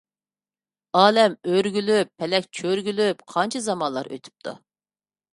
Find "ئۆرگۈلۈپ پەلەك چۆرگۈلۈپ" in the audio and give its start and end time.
1.49-3.21